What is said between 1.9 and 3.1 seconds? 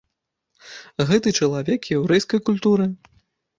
яўрэйскай культуры.